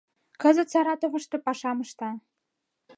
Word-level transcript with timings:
Кызыт 0.41 0.67
Саратовышто 0.73 1.37
пашам 1.45 1.77
ышта. 1.85 2.09